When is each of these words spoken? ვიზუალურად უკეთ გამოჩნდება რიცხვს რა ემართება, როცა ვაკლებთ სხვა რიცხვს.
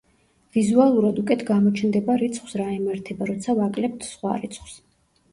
ვიზუალურად 0.55 1.17
უკეთ 1.23 1.43
გამოჩნდება 1.49 2.15
რიცხვს 2.21 2.55
რა 2.61 2.65
ემართება, 2.77 3.27
როცა 3.31 3.55
ვაკლებთ 3.59 4.07
სხვა 4.07 4.33
რიცხვს. 4.47 4.73